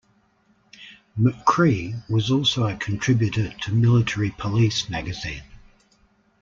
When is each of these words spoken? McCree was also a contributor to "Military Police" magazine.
McCree 1.15 1.93
was 2.09 2.31
also 2.31 2.65
a 2.65 2.75
contributor 2.75 3.49
to 3.51 3.71
"Military 3.71 4.31
Police" 4.31 4.89
magazine. 4.89 5.43